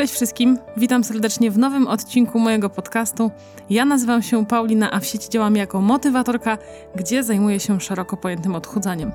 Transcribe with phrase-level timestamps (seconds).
[0.00, 3.30] Cześć wszystkim, witam serdecznie w nowym odcinku mojego podcastu.
[3.70, 6.58] Ja nazywam się Paulina, a w sieci działam jako motywatorka,
[6.96, 9.12] gdzie zajmuję się szeroko pojętym odchudzaniem.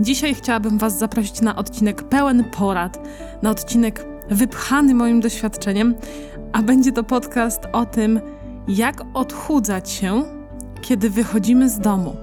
[0.00, 2.98] Dzisiaj chciałabym Was zaprosić na odcinek pełen porad,
[3.42, 5.94] na odcinek wypchany moim doświadczeniem,
[6.52, 8.20] a będzie to podcast o tym,
[8.68, 10.22] jak odchudzać się,
[10.82, 12.16] kiedy wychodzimy z domu.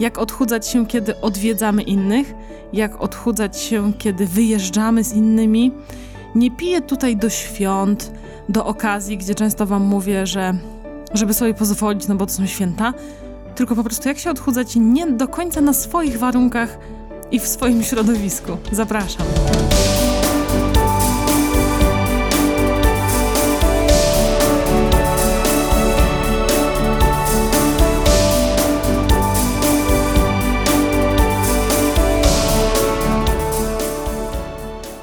[0.00, 2.34] Jak odchudzać się, kiedy odwiedzamy innych,
[2.72, 5.72] jak odchudzać się, kiedy wyjeżdżamy z innymi
[6.34, 8.12] nie piję tutaj do świąt,
[8.48, 10.54] do okazji, gdzie często Wam mówię, że
[11.14, 12.94] żeby sobie pozwolić, no bo to są święta,
[13.54, 16.78] tylko po prostu jak się odchudzać nie do końca na swoich warunkach
[17.30, 18.56] i w swoim środowisku.
[18.72, 19.26] Zapraszam.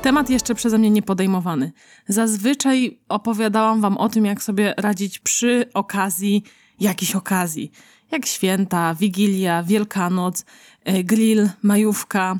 [0.08, 1.72] Temat jeszcze przeze mnie nie podejmowany.
[2.08, 6.44] Zazwyczaj opowiadałam Wam o tym, jak sobie radzić przy okazji
[6.80, 7.72] jakiejś okazji.
[8.12, 10.46] Jak święta, Wigilia, Wielkanoc,
[10.84, 12.40] e, grill, majówka,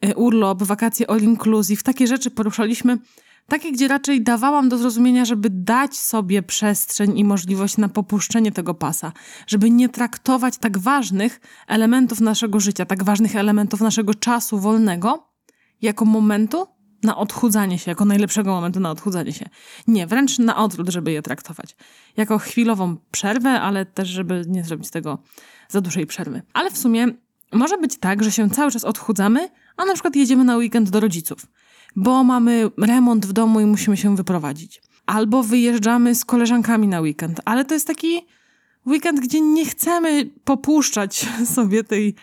[0.00, 1.82] e, urlop, wakacje all inclusive.
[1.82, 2.98] Takie rzeczy poruszaliśmy.
[3.48, 8.74] Takie, gdzie raczej dawałam do zrozumienia, żeby dać sobie przestrzeń i możliwość na popuszczenie tego
[8.74, 9.12] pasa,
[9.46, 15.34] żeby nie traktować tak ważnych elementów naszego życia, tak ważnych elementów naszego czasu wolnego,
[15.82, 16.73] jako momentu,
[17.04, 19.48] na odchudzanie się, jako najlepszego momentu na odchudzanie się.
[19.86, 21.76] Nie, wręcz na odwrót, żeby je traktować.
[22.16, 25.18] Jako chwilową przerwę, ale też, żeby nie zrobić tego
[25.68, 26.42] za dużej przerwy.
[26.52, 27.06] Ale w sumie
[27.52, 31.00] może być tak, że się cały czas odchudzamy, a na przykład jedziemy na weekend do
[31.00, 31.46] rodziców,
[31.96, 34.82] bo mamy remont w domu i musimy się wyprowadzić.
[35.06, 38.26] Albo wyjeżdżamy z koleżankami na weekend, ale to jest taki
[38.86, 42.14] weekend, gdzie nie chcemy popuszczać sobie tej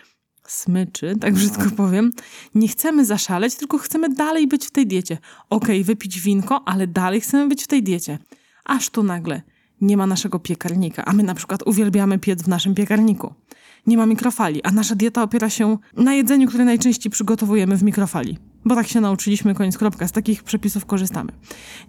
[0.51, 2.11] smyczy, tak brzydko powiem.
[2.55, 5.17] Nie chcemy zaszaleć, tylko chcemy dalej być w tej diecie.
[5.49, 8.19] Okej, okay, wypić winko, ale dalej chcemy być w tej diecie.
[8.65, 9.41] Aż tu nagle
[9.81, 13.33] nie ma naszego piekarnika, a my na przykład uwielbiamy piec w naszym piekarniku.
[13.87, 18.37] Nie ma mikrofali, a nasza dieta opiera się na jedzeniu, które najczęściej przygotowujemy w mikrofali.
[18.65, 21.31] Bo tak się nauczyliśmy, koniec kropka, z takich przepisów korzystamy.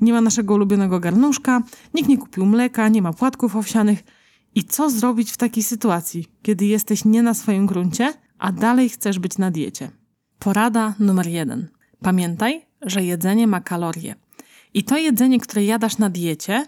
[0.01, 1.63] Nie ma naszego ulubionego garnuszka,
[1.95, 4.05] nikt nie kupił mleka, nie ma płatków owsianych.
[4.55, 9.19] I co zrobić w takiej sytuacji, kiedy jesteś nie na swoim gruncie, a dalej chcesz
[9.19, 9.91] być na diecie.
[10.39, 11.69] Porada numer jeden.
[12.01, 14.15] Pamiętaj, że jedzenie ma kalorie.
[14.75, 16.67] I to jedzenie, które jadasz na diecie,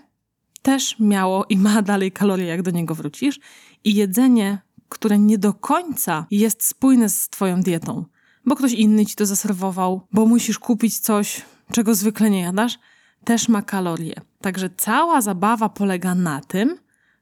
[0.63, 3.41] też miało i ma dalej kalorie, jak do niego wrócisz.
[3.85, 4.59] I jedzenie,
[4.89, 8.05] które nie do końca jest spójne z Twoją dietą,
[8.47, 11.43] bo ktoś inny ci to zaserwował, bo musisz kupić coś,
[11.73, 12.79] czego zwykle nie jadasz,
[13.25, 14.15] też ma kalorie.
[14.41, 16.79] Także cała zabawa polega na tym,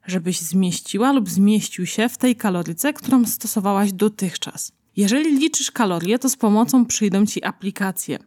[0.07, 4.73] żebyś zmieściła lub zmieścił się w tej kaloryce, którą stosowałaś dotychczas.
[4.97, 8.19] Jeżeli liczysz kalorie, to z pomocą przyjdą ci aplikacje.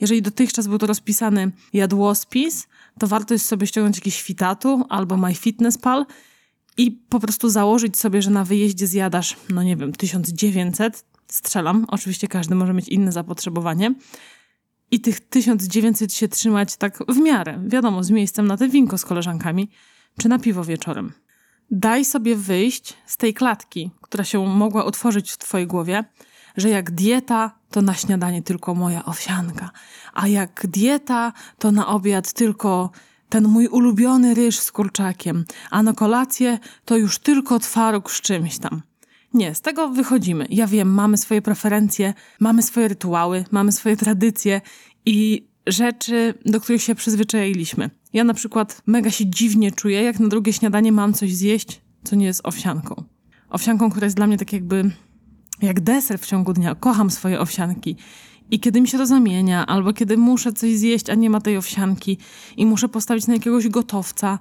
[0.00, 2.66] Jeżeli dotychczas był to rozpisany jadłospis,
[2.98, 6.06] to warto jest sobie ściągnąć jakiś Fitatu albo MyFitnessPal
[6.76, 12.28] i po prostu założyć sobie, że na wyjeździe zjadasz, no nie wiem, 1900, strzelam, oczywiście
[12.28, 13.94] każdy może mieć inne zapotrzebowanie,
[14.90, 19.04] i tych 1900 się trzymać tak w miarę, wiadomo, z miejscem na te winko z
[19.04, 19.68] koleżankami,
[20.18, 21.12] czy na piwo wieczorem.
[21.70, 26.04] Daj sobie wyjść z tej klatki, która się mogła utworzyć w Twojej głowie,
[26.56, 29.70] że jak dieta, to na śniadanie tylko moja owsianka,
[30.12, 32.90] a jak dieta, to na obiad tylko
[33.28, 38.58] ten mój ulubiony ryż z kurczakiem, a na kolację to już tylko twaróg z czymś
[38.58, 38.82] tam.
[39.34, 40.46] Nie, z tego wychodzimy.
[40.50, 44.60] Ja wiem, mamy swoje preferencje, mamy swoje rytuały, mamy swoje tradycje
[45.06, 47.90] i rzeczy, do których się przyzwyczailiśmy.
[48.12, 52.16] Ja na przykład mega się dziwnie czuję, jak na drugie śniadanie mam coś zjeść, co
[52.16, 53.04] nie jest owsianką.
[53.48, 54.90] Owsianką, która jest dla mnie tak jakby
[55.62, 56.74] jak deser w ciągu dnia.
[56.74, 57.96] Kocham swoje owsianki.
[58.50, 61.56] I kiedy mi się to zamienia, albo kiedy muszę coś zjeść, a nie ma tej
[61.56, 62.18] owsianki
[62.56, 64.38] i muszę postawić na jakiegoś gotowca,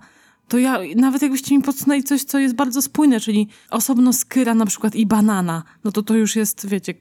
[0.48, 4.66] to ja, nawet jakbyście mi podsunęli coś, co jest bardzo spójne, czyli osobno skyra na
[4.66, 6.94] przykład i banana, no to to już jest, wiecie,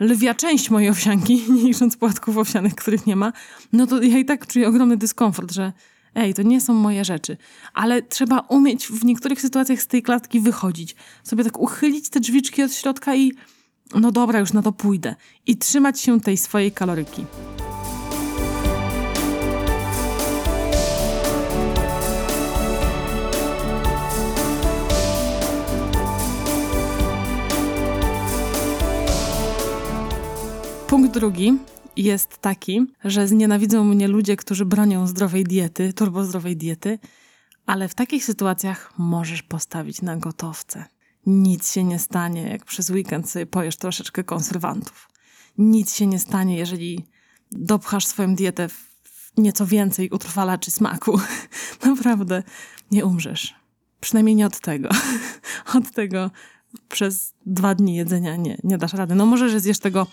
[0.00, 3.32] lwia część mojej owsianki, nie licząc płatków owsianych, których nie ma,
[3.72, 5.72] no to ja i tak czuję ogromny dyskomfort, że
[6.14, 7.36] ej, to nie są moje rzeczy.
[7.74, 10.96] Ale trzeba umieć w niektórych sytuacjach z tej klatki wychodzić.
[11.24, 13.32] Sobie tak uchylić te drzwiczki od środka i
[13.94, 15.14] no dobra, już na to pójdę.
[15.46, 17.24] I trzymać się tej swojej kaloryki.
[30.96, 31.58] Punkt drugi
[31.96, 36.98] jest taki, że znienawidzą mnie ludzie, którzy bronią zdrowej diety, turbozdrowej diety,
[37.66, 40.84] ale w takich sytuacjach możesz postawić na gotowce.
[41.26, 45.08] Nic się nie stanie, jak przez weekend sobie pojesz troszeczkę konserwantów.
[45.58, 47.04] Nic się nie stanie, jeżeli
[47.52, 51.20] dopchasz swoją dietę w nieco więcej utrwalaczy smaku.
[51.84, 52.42] Naprawdę
[52.90, 53.54] nie umrzesz.
[54.00, 54.88] Przynajmniej nie od tego.
[55.78, 56.30] od tego
[56.88, 59.14] przez dwa dni jedzenia nie, nie dasz rady.
[59.14, 60.06] No może, że zjesz tego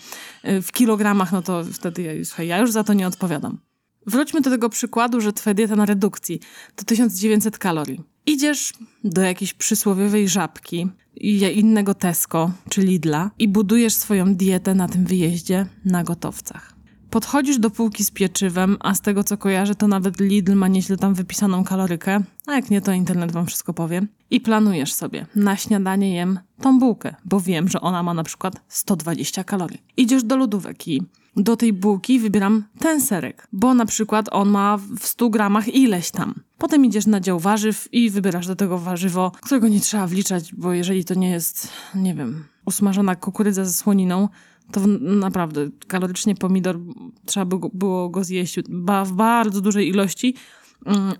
[0.44, 3.58] y, w kilogramach, no to wtedy ja, słuchaj, ja już za to nie odpowiadam.
[4.06, 6.40] Wróćmy do tego przykładu, że twoja dieta na redukcji
[6.76, 8.00] to 1900 kalorii.
[8.26, 8.72] Idziesz
[9.04, 15.04] do jakiejś przysłowiowej żabki i innego Tesco czy Lidla i budujesz swoją dietę na tym
[15.04, 16.74] wyjeździe na gotowcach.
[17.10, 20.96] Podchodzisz do półki z pieczywem, a z tego co kojarzę, to nawet Lidl ma nieźle
[20.96, 24.02] tam wypisaną kalorykę, a jak nie, to internet wam wszystko powie.
[24.34, 28.62] I planujesz sobie, na śniadanie jem tą bułkę, bo wiem, że ona ma na przykład
[28.68, 29.82] 120 kalorii.
[29.96, 31.02] Idziesz do lodówek i
[31.36, 36.10] do tej bułki wybieram ten serek, bo na przykład on ma w 100 gramach ileś
[36.10, 36.34] tam.
[36.58, 40.72] Potem idziesz na dział warzyw i wybierasz do tego warzywo, którego nie trzeba wliczać, bo
[40.72, 44.28] jeżeli to nie jest, nie wiem, usmażona kukurydza ze słoniną,
[44.72, 46.80] to naprawdę kalorycznie pomidor
[47.26, 48.60] trzeba by było go zjeść
[49.04, 50.34] w bardzo dużej ilości,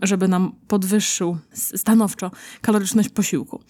[0.03, 2.31] żeby nam podwyższył stanowczo
[2.61, 3.61] kaloryczność posiłku.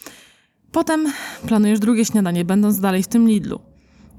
[0.72, 1.12] Potem
[1.46, 3.60] planujesz drugie śniadanie, będąc dalej w tym Lidlu.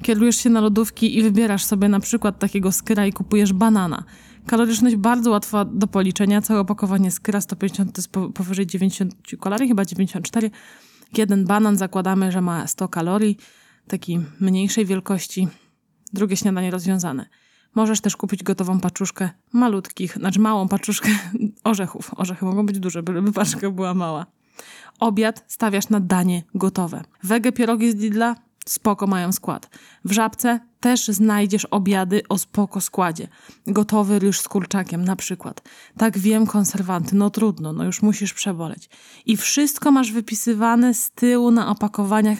[0.02, 4.04] Kierujesz się na lodówki i wybierasz sobie na przykład takiego skyra i kupujesz banana.
[4.48, 6.42] Kaloryczność bardzo łatwa do policzenia.
[6.42, 10.52] Całe opakowanie skyra 150 to jest powyżej 90 kalorii, chyba 94.
[11.18, 13.38] Jeden banan zakładamy, że ma 100 kalorii
[13.88, 15.48] takiej mniejszej wielkości.
[16.14, 17.26] Drugie śniadanie rozwiązane.
[17.76, 21.10] Możesz też kupić gotową paczuszkę malutkich, znaczy małą paczuszkę
[21.64, 22.12] orzechów.
[22.16, 24.26] Orzechy mogą być duże, byleby paczka była mała.
[25.00, 27.04] Obiad stawiasz na danie gotowe.
[27.24, 28.36] Wege pierogi z Lidla
[28.66, 29.70] spoko mają skład.
[30.06, 33.28] W Żabce też znajdziesz obiady o spoko składzie.
[33.68, 35.62] Gotowy ryż z kurczakiem na przykład.
[35.98, 38.90] Tak wiem, konserwanty, no trudno, no już musisz przeboleć.
[39.26, 42.38] I wszystko masz wypisywane z tyłu na opakowaniach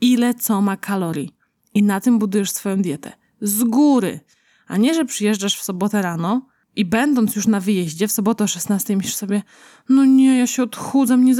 [0.00, 1.34] ile co ma kalorii.
[1.74, 3.12] I na tym budujesz swoją dietę.
[3.40, 4.20] Z góry.
[4.68, 8.46] A nie, że przyjeżdżasz w sobotę rano i będąc już na wyjeździe w sobotę o
[8.46, 9.42] 16 myślisz sobie,
[9.88, 11.34] no nie, ja się odchudzam, nie,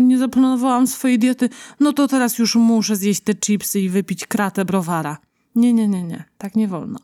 [0.00, 1.48] nie zaplanowałam swojej diety,
[1.80, 5.18] no to teraz już muszę zjeść te chipsy i wypić kratę browara.
[5.54, 6.98] Nie, nie, nie, nie, tak nie wolno.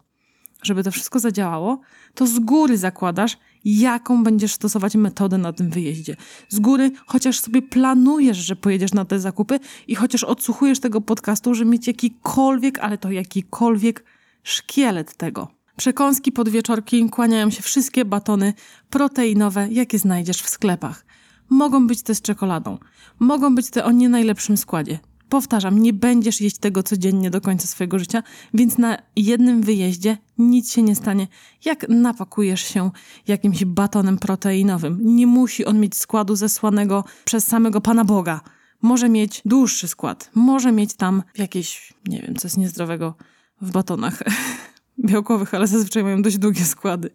[0.62, 1.81] Żeby to wszystko zadziałało,
[2.15, 6.17] to z góry zakładasz, jaką będziesz stosować metodę na tym wyjeździe.
[6.49, 11.55] Z góry, chociaż sobie planujesz, że pojedziesz na te zakupy i chociaż odsłuchujesz tego podcastu,
[11.55, 14.05] że mieć jakikolwiek, ale to jakikolwiek
[14.49, 15.49] szkielet tego.
[15.77, 18.53] Przekąski podwieczorki kłaniają się wszystkie batony
[18.91, 21.05] proteinowe, jakie znajdziesz w sklepach.
[21.49, 22.79] Mogą być te z czekoladą,
[23.19, 24.99] mogą być te o nie najlepszym składzie.
[25.29, 28.23] Powtarzam, nie będziesz jeść tego codziennie do końca swojego życia,
[28.55, 31.27] więc na jednym wyjeździe nic się nie stanie,
[31.65, 32.91] jak napakujesz się
[33.27, 34.99] jakimś batonem proteinowym.
[35.03, 38.41] Nie musi on mieć składu zesłanego przez samego Pana Boga.
[38.83, 43.15] Może mieć dłuższy skład, może mieć tam jakieś, nie wiem, co jest niezdrowego
[43.60, 44.22] w batonach
[45.08, 47.10] białkowych, ale zazwyczaj mają dość długie składy.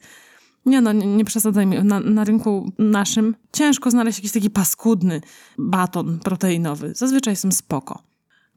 [0.65, 1.83] Nie no, nie, nie przesadzajmy.
[1.83, 5.21] Na, na, rynku naszym ciężko znaleźć jakiś taki paskudny
[5.57, 6.93] baton proteinowy.
[6.95, 8.03] Zazwyczaj są spoko.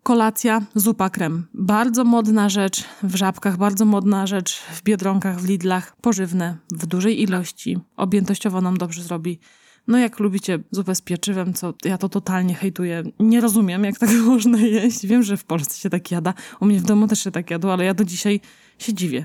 [0.02, 1.46] Kolacja, zupa krem.
[1.54, 5.96] Bardzo modna rzecz w żabkach, bardzo modna rzecz w biedronkach, w Lidlach.
[6.00, 7.78] Pożywne, w dużej ilości.
[7.96, 9.40] Objętościowo nam dobrze zrobi.
[9.88, 13.02] No jak lubicie zupę z pieczywem, co ja to totalnie hejtuję.
[13.20, 15.06] Nie rozumiem, jak tak można jeść.
[15.06, 16.34] Wiem, że w Polsce się tak jada.
[16.60, 18.40] U mnie w domu też się tak jadło, ale ja do dzisiaj
[18.78, 19.24] się dziwię.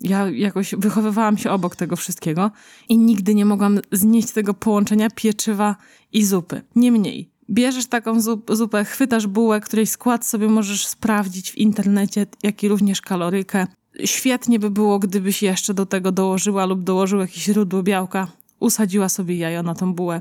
[0.00, 2.50] Ja jakoś wychowywałam się obok tego wszystkiego
[2.88, 5.76] i nigdy nie mogłam znieść tego połączenia pieczywa
[6.12, 6.62] i zupy.
[6.76, 12.68] Niemniej, bierzesz taką zupę, chwytasz bułę, której skład sobie możesz sprawdzić w internecie, jak i
[12.68, 13.66] również kalorykę.
[14.04, 18.28] Świetnie by było, gdybyś jeszcze do tego dołożyła lub dołożył jakieś źródło białka,
[18.60, 20.20] usadziła sobie jajo na tą bułę,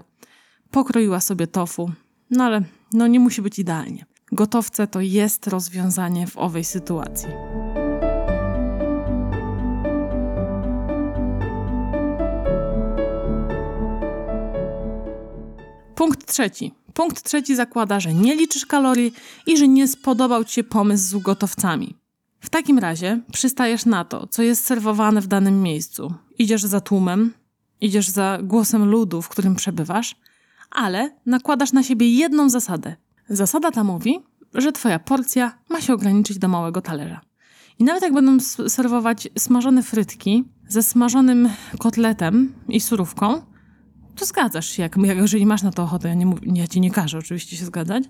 [0.72, 1.92] pokroiła sobie tofu,
[2.30, 2.62] no ale
[2.94, 4.06] no nie musi być idealnie.
[4.32, 7.30] Gotowce to jest rozwiązanie w owej sytuacji.
[15.96, 16.72] Punkt trzeci.
[16.94, 19.14] Punkt trzeci zakłada, że nie liczysz kalorii
[19.48, 21.96] i że nie spodobał ci się pomysł z gotowcami.
[22.40, 26.14] W takim razie przystajesz na to, co jest serwowane w danym miejscu.
[26.38, 27.34] Idziesz za tłumem,
[27.82, 30.16] idziesz za głosem ludu, w którym przebywasz,
[30.72, 32.96] ale nakładasz na siebie jedną zasadę.
[33.30, 34.20] Zasada ta mówi,
[34.54, 37.22] że twoja porcja ma się ograniczyć do małego talerza.
[37.80, 38.40] I nawet jak będą
[38.70, 43.42] serwować smażone frytki ze smażonym kotletem i surówką,
[44.16, 46.08] to zgadzasz się, jak, jeżeli masz na to ochotę.
[46.08, 48.04] Ja, nie, ja ci nie każę oczywiście się zgadzać,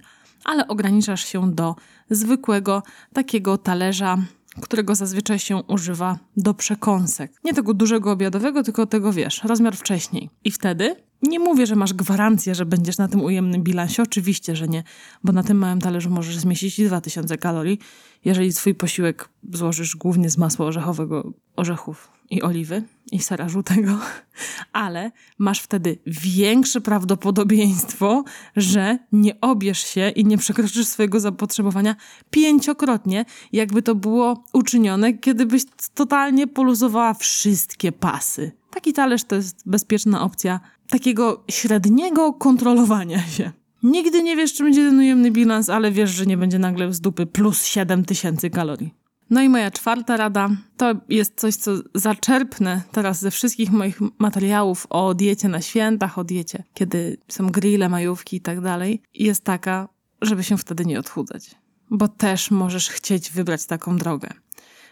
[0.44, 1.76] ale ograniczasz się do
[2.10, 4.18] zwykłego takiego talerza,
[4.62, 7.32] którego zazwyczaj się używa do przekąsek.
[7.44, 10.30] Nie tego dużego obiadowego, tylko tego, wiesz, rozmiar wcześniej.
[10.44, 14.04] I wtedy nie mówię, że masz gwarancję, że będziesz na tym ujemnym bilansie.
[14.04, 14.84] Oczywiście, że nie,
[15.24, 17.80] bo na tym małym talerzu możesz zmieścić 2000 kalorii,
[18.26, 24.00] jeżeli swój posiłek złożysz głównie z masła orzechowego, orzechów i oliwy i sera żółtego,
[24.74, 28.24] ale masz wtedy większe prawdopodobieństwo,
[28.55, 31.96] że nie obierz się i nie przekroczysz swojego zapotrzebowania
[32.29, 35.63] pięciokrotnie, jakby to było uczynione, kiedy byś
[35.94, 38.51] totalnie poluzowała wszystkie pasy.
[38.70, 43.51] Taki talerz to jest bezpieczna opcja takiego średniego kontrolowania się.
[43.84, 47.01] Nigdy nie wiesz, czy będzie ten ujemny bilans, ale wiesz, że nie będzie nagle z
[47.01, 49.05] dupy plus 7000 kalorii.
[49.29, 54.88] No i moja czwarta rada to jest coś, co zaczerpnę teraz ze wszystkich moich materiałów
[54.89, 59.01] o diecie na świętach, o diecie, kiedy są grille, majówki i tak dalej.
[59.13, 59.89] Jest taka,
[60.22, 61.55] żeby się wtedy nie odchudzać,
[61.89, 64.29] bo też możesz chcieć wybrać taką drogę.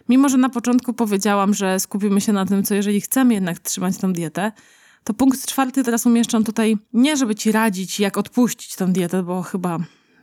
[0.10, 3.98] Mimo, że na początku powiedziałam, że skupimy się na tym, co jeżeli chcemy jednak trzymać
[3.98, 4.52] tą dietę,
[5.04, 9.42] to punkt czwarty teraz umieszczam tutaj nie, żeby ci radzić, jak odpuścić tę dietę, bo
[9.42, 9.80] chyba,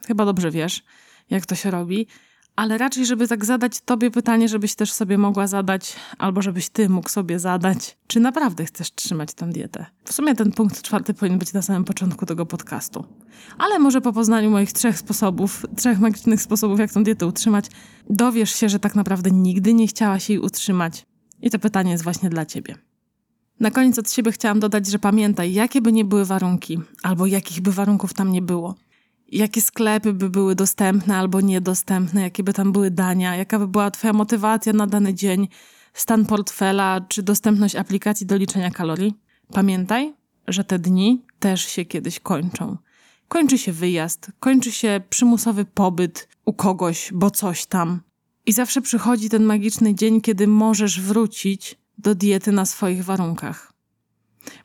[0.07, 0.83] chyba dobrze wiesz,
[1.31, 2.07] jak to się robi,
[2.61, 6.89] ale raczej, żeby tak zadać tobie pytanie, żebyś też sobie mogła zadać, albo żebyś ty
[6.89, 9.87] mógł sobie zadać, czy naprawdę chcesz trzymać tę dietę.
[10.05, 13.05] W sumie ten punkt czwarty powinien być na samym początku tego podcastu.
[13.59, 17.67] Ale może po poznaniu moich trzech sposobów, trzech magicznych sposobów, jak tę dietę utrzymać,
[18.11, 21.07] dowiesz się, że tak naprawdę nigdy nie chciałaś jej utrzymać.
[21.43, 22.75] I to pytanie jest właśnie dla ciebie.
[23.61, 27.61] Na koniec od siebie chciałam dodać, że pamiętaj, jakie by nie były warunki, albo jakich
[27.61, 28.75] by warunków tam nie było,
[29.39, 33.91] jakie sklepy by były dostępne albo niedostępne, jakie by tam były dania, jaka by była
[33.91, 35.49] Twoja motywacja na dany dzień,
[35.95, 39.15] stan portfela czy dostępność aplikacji do liczenia kalorii.
[39.53, 40.15] Pamiętaj,
[40.49, 42.77] że te dni też się kiedyś kończą.
[43.29, 48.01] Kończy się wyjazd, kończy się przymusowy pobyt u kogoś, bo coś tam.
[48.47, 53.70] I zawsze przychodzi ten magiczny dzień, kiedy możesz wrócić do diety na swoich warunkach.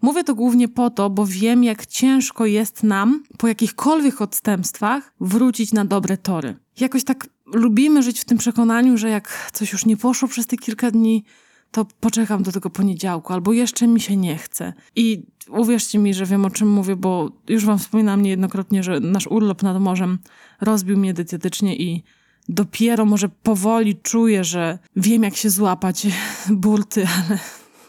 [0.02, 5.74] Mówię to głównie po to, bo wiem, jak ciężko jest nam po jakichkolwiek odstępstwach wrócić
[5.74, 6.56] na dobre tory.
[6.80, 10.58] Jakoś tak lubimy żyć w tym przekonaniu, że jak coś już nie poszło przez te
[10.58, 11.24] kilka dni,
[11.72, 14.74] to poczekam do tego poniedziałku, albo jeszcze mi się nie chce.
[14.96, 19.28] I uwierzcie mi, że wiem o czym mówię, bo już wam wspominałam niejednokrotnie, że nasz
[19.28, 20.20] urlop nad morzem
[20.62, 22.04] rozbił mnie dietetycznie i
[22.50, 26.08] dopiero może powoli czuję, że wiem jak się złapać
[26.50, 27.40] burty, ale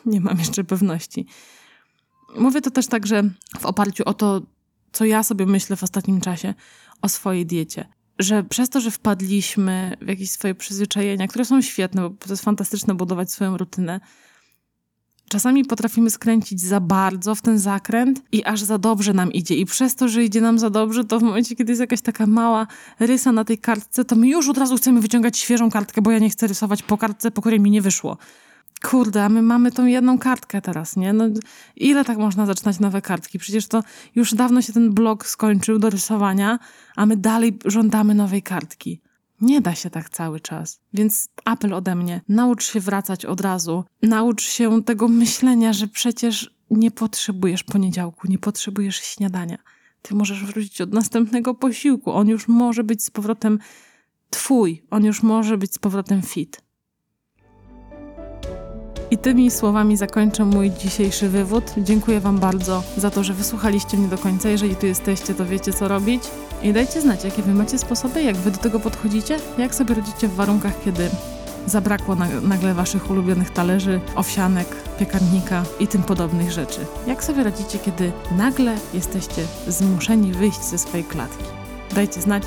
[0.07, 1.27] nie mam jeszcze pewności.
[2.39, 3.23] Mówię to też także
[3.59, 4.43] w oparciu o to,
[4.93, 6.55] co ja sobie myślę w ostatnim czasie
[7.03, 7.89] o swojej diecie.
[8.19, 12.45] Że przez to, że wpadliśmy w jakieś swoje przyzwyczajenia, które są świetne, bo to jest
[12.45, 14.01] fantastyczne budować swoją rutynę,
[15.29, 19.55] czasami potrafimy skręcić za bardzo w ten zakręt i aż za dobrze nam idzie.
[19.55, 22.27] I przez to, że idzie nam za dobrze, to w momencie, kiedy jest jakaś taka
[22.27, 22.67] mała
[23.01, 26.19] rysa na tej kartce, to my już od razu chcemy wyciągać świeżą kartkę, bo ja
[26.19, 28.17] nie chcę rysować po kartce, po której mi nie wyszło.
[28.91, 31.13] Kurde, a my mamy tą jedną kartkę teraz, nie?
[31.13, 31.25] No,
[31.77, 33.39] ile tak można zaczynać nowe kartki?
[33.39, 33.83] Przecież to
[34.15, 36.59] już dawno się ten blok skończył do rysowania,
[36.97, 39.01] a my dalej żądamy nowej kartki.
[39.41, 40.81] Nie da się tak cały czas.
[40.95, 43.85] Więc apel ode mnie: naucz się wracać od razu.
[44.03, 49.59] Naucz się tego myślenia, że przecież nie potrzebujesz poniedziałku, nie potrzebujesz śniadania.
[50.03, 52.13] Ty możesz wrócić od następnego posiłku.
[52.13, 53.59] On już może być z powrotem
[54.31, 56.66] twój, on już może być z powrotem fit.
[59.11, 61.65] I tymi słowami zakończę mój dzisiejszy wywód.
[61.79, 64.49] Dziękuję Wam bardzo za to, że wysłuchaliście mnie do końca.
[64.49, 66.23] Jeżeli tu jesteście, to wiecie co robić.
[66.63, 70.29] I dajcie znać, jakie Wy macie sposoby, jak Wy do tego podchodzicie, jak sobie radzicie
[70.29, 71.11] w warunkach, kiedy
[71.67, 76.81] zabrakło nagle Waszych ulubionych talerzy, owsianek, piekarnika i tym podobnych rzeczy.
[77.07, 81.45] Jak sobie radzicie, kiedy nagle jesteście zmuszeni wyjść ze swojej klatki?
[81.95, 82.43] Dajcie znać.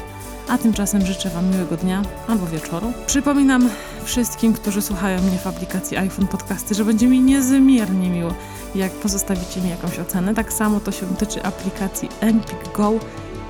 [0.50, 2.94] A tymczasem życzę Wam miłego dnia albo wieczoru.
[3.08, 3.70] Przypominam
[4.10, 8.34] wszystkim, którzy słuchają mnie w aplikacji iPhone Podcasty, że będzie mi niezmiernie miło,
[8.76, 10.36] jak pozostawicie mi jakąś ocenę.
[10.36, 12.94] Tak samo to się tyczy aplikacji Empik Go.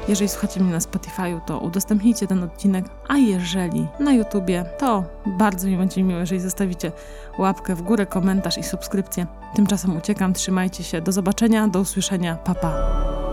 [0.07, 5.67] Jeżeli słuchacie mnie na Spotify'u, to udostępnijcie ten odcinek, a jeżeli na YouTubie, to bardzo
[5.67, 6.91] mi będzie miło, jeżeli zostawicie
[7.37, 9.27] łapkę w górę, komentarz i subskrypcję.
[9.55, 12.61] Tymczasem uciekam, trzymajcie się, do zobaczenia, do usłyszenia, papa.
[12.61, 13.28] Pa.